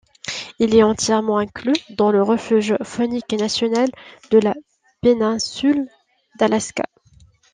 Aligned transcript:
Il 0.57 0.73
est 0.73 0.81
entièrement 0.81 1.37
inclus 1.37 1.75
dans 1.91 2.11
le 2.11 2.23
refuge 2.23 2.73
faunique 2.81 3.33
national 3.33 3.87
de 4.31 4.39
la 4.39 4.55
Péninsule 5.03 5.87
d'Alaska. 6.39 6.85